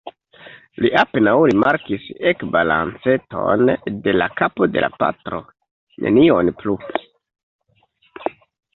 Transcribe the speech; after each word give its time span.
Li 0.85 0.89
apenaŭ 1.01 1.33
rimarkis 1.51 2.07
ekbalanceton 2.31 3.67
de 4.09 4.17
la 4.19 4.31
kapo 4.43 4.71
de 4.73 4.85
la 4.87 4.93
patro; 4.99 5.45
nenion 6.09 6.55
plu. 6.63 6.79